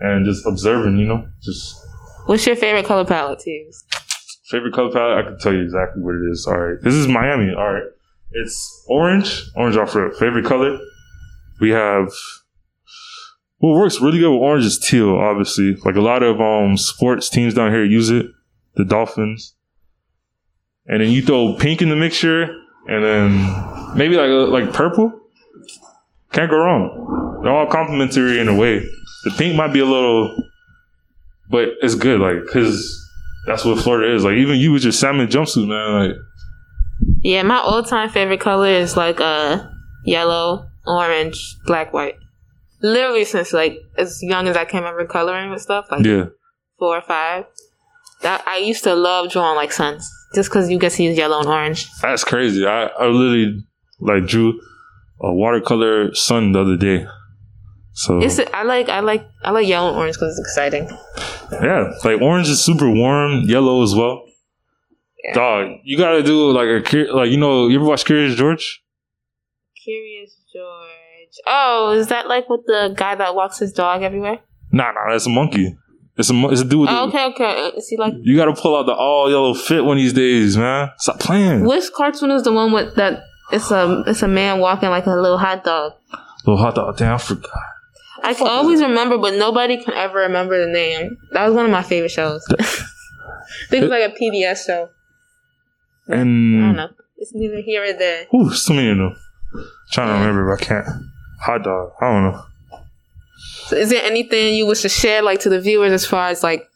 [0.00, 0.96] and just observing.
[0.98, 1.76] You know, just
[2.26, 3.84] What's your favorite color palette to use?
[4.46, 5.18] favorite color palette.
[5.24, 6.44] I can tell you exactly what it is.
[6.48, 7.54] All right, this is Miami.
[7.54, 7.84] All right,
[8.32, 9.44] it's orange.
[9.54, 10.14] Orange off rip.
[10.16, 10.76] Favorite color.
[11.60, 12.08] We have.
[13.58, 15.14] What works really good with orange is teal.
[15.16, 18.26] Obviously, like a lot of um sports teams down here use it.
[18.74, 19.54] The Dolphins.
[20.86, 22.42] And then you throw pink in the mixture,
[22.88, 25.12] and then maybe like like purple.
[26.32, 27.21] Can't go wrong.
[27.42, 28.80] They're all complimentary in a way.
[29.24, 30.36] The pink might be a little,
[31.50, 32.20] but it's good.
[32.20, 32.98] Like because
[33.46, 34.24] that's what Florida is.
[34.24, 36.08] Like even you with your salmon jumpsuit, man.
[36.08, 36.16] Like
[37.22, 39.66] Yeah, my all time favorite color is like uh
[40.04, 42.16] yellow, orange, black, white.
[42.80, 46.26] Literally since like as young as I can remember coloring and stuff, like yeah,
[46.78, 47.44] four or five.
[48.22, 51.40] That I used to love drawing like suns, just because you get to use yellow
[51.40, 51.88] and orange.
[52.00, 52.64] that's crazy.
[52.64, 53.64] I I literally
[54.00, 54.60] like drew
[55.20, 57.06] a watercolor sun the other day.
[57.94, 60.88] So It's I like I like I like yellow and orange because it's exciting.
[61.52, 63.42] yeah, like orange is super warm.
[63.42, 64.24] Yellow as well.
[65.24, 65.34] Yeah.
[65.34, 68.82] Dog, you gotta do like a like you know you ever watch Curious George?
[69.84, 71.38] Curious George.
[71.46, 74.38] Oh, is that like with the guy that walks his dog everywhere?
[74.70, 75.76] Nah, nah, that's a monkey.
[76.16, 76.80] It's a it's a dude.
[76.80, 77.66] with Oh, okay, okay.
[77.68, 80.12] Uh, is he like You gotta pull out the all yellow fit one of these
[80.12, 80.90] days, man.
[80.98, 81.64] Stop playing.
[81.64, 83.22] which cartoon is the one with that?
[83.50, 85.92] It's a it's a man walking like a little hot dog.
[86.46, 86.96] Little hot dog.
[86.96, 87.50] Damn, I forgot.
[88.22, 91.16] I can always remember, but nobody can ever remember the name.
[91.32, 92.44] That was one of my favorite shows.
[92.58, 92.64] I
[93.68, 94.88] think it was like a PBS show.
[96.08, 96.88] I don't know.
[97.16, 98.26] It's neither here or there.
[98.34, 99.16] Ooh, so many of them.
[99.92, 100.86] Trying to remember, but I can't.
[101.40, 101.92] Hot dog.
[102.00, 102.44] I don't know.
[103.66, 106.42] So is there anything you wish to share, like to the viewers, as far as
[106.42, 106.68] like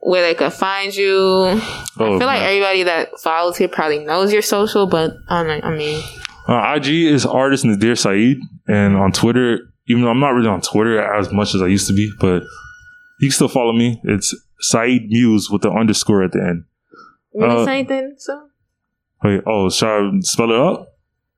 [0.00, 1.10] where they could find you?
[1.12, 1.60] Oh,
[1.98, 5.68] I feel like everybody that follows here probably knows your social, but I don't know.
[5.68, 6.02] I mean,
[6.48, 10.60] uh, IG is artist Nadir Saeed, and on Twitter, even though I'm not really on
[10.60, 12.44] Twitter as much as I used to be, but
[13.18, 14.00] you can still follow me.
[14.04, 16.64] It's Saeed Muse with the underscore at the end.
[17.34, 18.50] release Uh, anything soon?
[19.24, 20.88] Wait, oh, should I spell it out?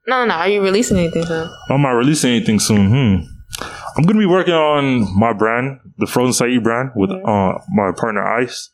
[0.06, 0.34] No, no, no.
[0.34, 1.50] Are you releasing anything soon?
[1.70, 2.88] I'm not releasing anything soon.
[2.90, 3.64] Hmm.
[3.96, 8.22] I'm gonna be working on my brand, the Frozen Saeed brand, with uh, my partner
[8.38, 8.70] Ice.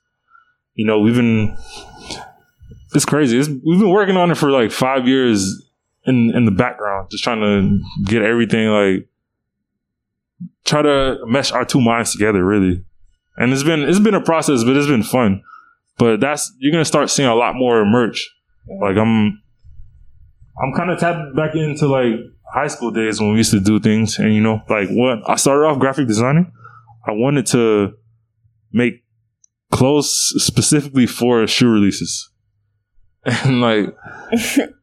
[0.75, 1.57] You know, we've been
[2.95, 3.39] it's crazy.
[3.39, 5.69] It's, we've been working on it for like five years
[6.05, 9.09] in in the background, just trying to get everything like
[10.65, 12.85] try to mesh our two minds together, really.
[13.37, 15.43] And it's been it's been a process, but it's been fun.
[15.99, 18.29] But that's you're gonna start seeing a lot more merch.
[18.81, 19.41] Like I'm
[20.61, 22.15] I'm kind of tapping back into like
[22.53, 25.37] high school days when we used to do things, and you know, like what I
[25.37, 26.53] started off graphic designing.
[27.07, 27.95] I wanted to
[28.73, 29.05] make
[29.71, 32.29] clothes specifically for shoe releases,
[33.25, 33.95] and like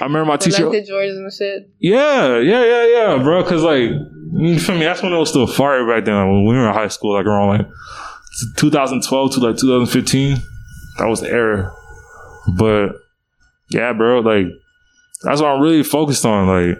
[0.00, 0.64] I remember my teacher.
[0.64, 1.70] Collected Jordans and shit.
[1.78, 3.42] Yeah, yeah, yeah, yeah, bro.
[3.42, 3.90] Because like,
[4.34, 4.84] you feel me?
[4.84, 6.14] That's when it was still fire back then.
[6.14, 7.66] Like, when we were in high school, like around like
[8.56, 10.36] 2012 to like 2015,
[10.98, 11.72] that was the era.
[12.56, 12.90] But
[13.70, 14.46] yeah, bro, like
[15.22, 16.46] that's what I'm really focused on.
[16.48, 16.78] Like,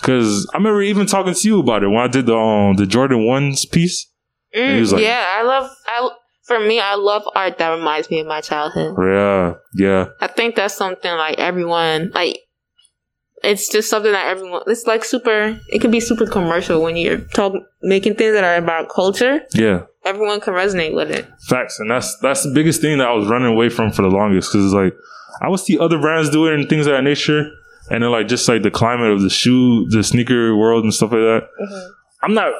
[0.00, 2.86] because I remember even talking to you about it when I did the um the
[2.86, 4.06] Jordan ones piece.
[4.54, 5.70] Mm, he was like- yeah, I love.
[6.50, 8.96] For me, I love art that reminds me of my childhood.
[9.00, 12.40] Yeah, yeah, I think that's something like everyone like.
[13.44, 14.62] It's just something that everyone.
[14.66, 15.60] It's like super.
[15.68, 19.42] It can be super commercial when you're talking, making things that are about culture.
[19.54, 19.82] yeah.
[20.04, 21.24] Everyone can resonate with it.
[21.46, 24.08] Facts, and that's that's the biggest thing that I was running away from for the
[24.08, 24.92] longest because it's like
[25.40, 27.48] I would see other brands do it and things of that nature,
[27.92, 31.12] and then like just like the climate of the shoe, the sneaker world and stuff
[31.12, 31.48] like that.
[31.62, 31.92] Mm-hmm.
[32.22, 32.52] I'm not.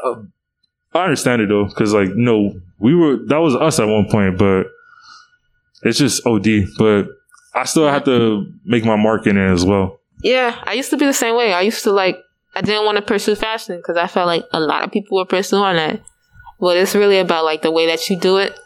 [0.92, 4.38] I understand it though because like no, we were that was us at one point,
[4.38, 4.66] but
[5.82, 6.64] it's just OD.
[6.78, 7.08] But
[7.54, 10.00] I still have to make my mark in it as well.
[10.22, 11.52] Yeah, I used to be the same way.
[11.52, 12.18] I used to like.
[12.52, 15.24] I didn't want to pursue fashion because I felt like a lot of people were
[15.24, 16.02] pursuing it.
[16.58, 18.58] But it's really about like the way that you do it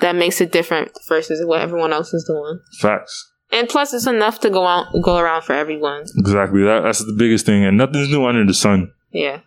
[0.00, 2.60] that makes it different versus what everyone else is doing.
[2.78, 3.32] Facts.
[3.50, 6.02] And plus, it's enough to go out, go around for everyone.
[6.18, 6.62] Exactly.
[6.62, 8.92] That that's the biggest thing, and nothing's new under the sun.
[9.12, 9.40] Yeah.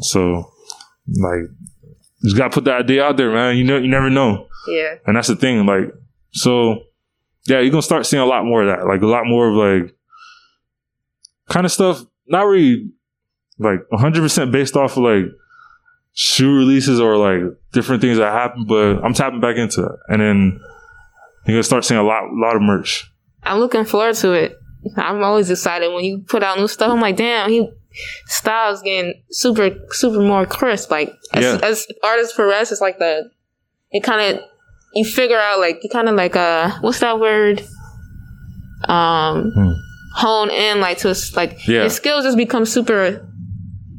[0.00, 0.52] So,
[1.08, 1.50] like,
[2.20, 3.56] you just gotta put that idea out there, man.
[3.56, 4.48] You know, you never know.
[4.68, 4.94] Yeah.
[5.06, 5.92] And that's the thing, like,
[6.32, 6.82] so
[7.46, 9.54] yeah, you're gonna start seeing a lot more of that, like a lot more of
[9.54, 9.94] like
[11.48, 12.90] kind of stuff, not really
[13.58, 15.26] like 100 percent based off of like
[16.12, 17.42] shoe releases or like
[17.72, 20.60] different things that happen, but I'm tapping back into it, and then
[21.46, 23.10] you're gonna start seeing a lot, lot of merch.
[23.44, 24.56] I'm looking forward to it.
[24.96, 26.90] I'm always excited when you put out new stuff.
[26.90, 27.70] I'm like, damn, he
[28.26, 30.90] style's getting super, super more crisp.
[30.90, 31.58] Like as, Yeah.
[31.62, 33.30] as artist progress, it's like the
[33.92, 34.42] it kind of
[34.94, 37.62] you figure out like you kind of like uh what's that word?
[38.88, 39.72] Um, Hmm.
[40.14, 41.80] hone in like to like Yeah.
[41.82, 43.26] your skills just become super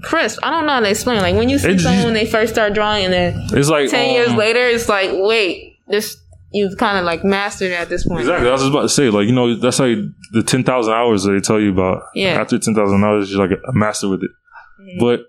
[0.03, 0.39] crisp.
[0.43, 1.19] I don't know how to explain.
[1.21, 3.69] Like when you see It just- someone when they first start drawing and then It's
[3.69, 6.17] like ten years um, later, it's like wait, this
[6.51, 8.21] you've kind of like mastered it at this point.
[8.21, 8.47] Exactly.
[8.47, 9.97] I was just about to say, like, you know, that's like
[10.31, 12.03] the 10,000 hours that they tell you about.
[12.13, 12.39] Yeah.
[12.41, 14.31] After 10,000 hours, you're like a master with it.
[14.81, 14.99] Mm-hmm.
[14.99, 15.21] But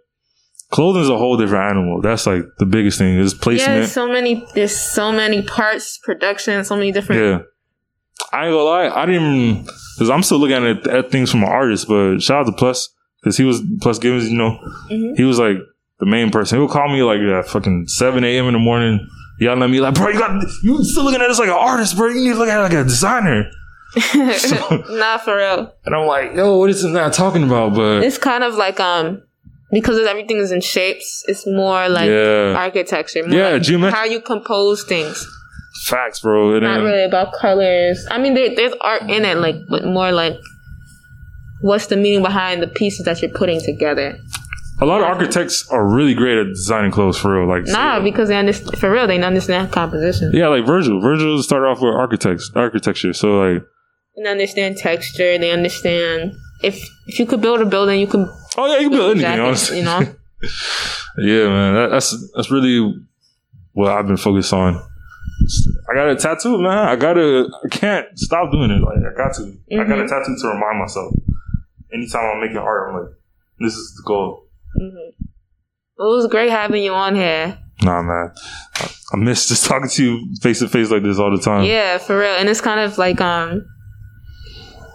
[0.71, 2.01] clothing is a whole different animal.
[2.03, 3.75] That's like the biggest thing is Yeah, placement.
[3.77, 4.47] there's so many.
[4.55, 7.23] There's so many parts, production, so many different.
[7.23, 7.39] Yeah.
[8.33, 9.67] I ain't gonna lie, I didn't
[9.99, 12.93] cause I'm still looking at, at things from an artist, but shout out to Plus,
[13.25, 14.59] cause he was, Plus Gibbons, you know,
[14.91, 15.17] Mhm.
[15.17, 15.57] he was like
[16.01, 16.59] the main person.
[16.59, 18.47] He would call me like at fucking 7 a.m.
[18.49, 19.07] in the morning,
[19.41, 21.97] yelling at me like, bro, you got, you still looking at this like an artist,
[21.97, 22.09] bro.
[22.09, 23.49] You need to look at it like a designer.
[24.15, 25.73] Not for real.
[25.85, 27.75] And I'm like, yo, what is this not talking about?
[27.75, 29.23] But It's kind of like um
[29.71, 31.25] because everything is in shapes.
[31.27, 32.55] It's more like Yeah.
[32.57, 33.27] architecture.
[33.27, 35.27] More Yeah, like how you compose things.
[35.87, 36.55] facts, bro.
[36.55, 38.05] And Not really about colors.
[38.11, 40.35] I mean, there, there's art in it, like, but more like
[41.61, 44.19] what's the meaning behind the pieces that you're putting together.
[44.81, 47.49] a lot of architects are really great at designing clothes for real.
[47.49, 49.07] Like, Nah, because they understand for real.
[49.09, 50.31] They understand composition.
[50.33, 51.01] yeah, like Virgil.
[51.01, 53.13] Virgil started off with architects, architecture.
[53.13, 53.63] So like,
[54.23, 55.39] They understand texture.
[55.39, 56.75] They understand if
[57.07, 59.41] if you could build a building, you can oh yeah, you can build anything.
[59.41, 60.01] Honestly, you know.
[61.19, 61.75] yeah, man.
[61.75, 62.95] That, that's that's really
[63.73, 64.75] what I've been focused on.
[65.91, 66.77] I got a tattoo, man.
[66.89, 67.49] I gotta.
[67.65, 68.81] I can't stop doing it.
[68.83, 69.43] Like I got to.
[69.73, 70.09] I got a Mhm.
[70.09, 71.15] tattoo to remind myself.
[71.93, 73.13] Anytime I'm making art, I'm like,
[73.61, 74.47] this is the goal.
[74.75, 75.15] hmm It
[75.99, 77.57] was great having you on here.
[77.83, 78.33] Nah, man.
[78.75, 81.65] I, I miss just talking to you face to face like this all the time.
[81.65, 82.35] Yeah, for real.
[82.37, 83.65] And it's kind of like um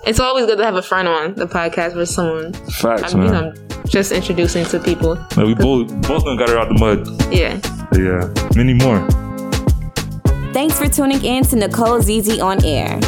[0.05, 3.29] it's always good to have a friend on the podcast with someone Facts, I'm, you
[3.29, 3.53] man.
[3.53, 5.15] know, just introducing to people.
[5.35, 7.07] Like, we both both done got her out the mud.
[7.31, 7.59] Yeah.
[7.93, 8.99] Yeah, many more.
[10.53, 12.99] Thanks for tuning in to Nicole ZZ on air.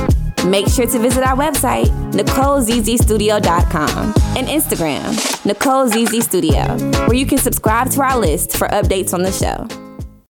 [0.46, 5.16] Make sure to visit our website, NicoleZZStudio.com, and Instagram,
[5.46, 6.78] Nicole ZZ Studio,
[7.08, 9.66] where you can subscribe to our list for updates on the show.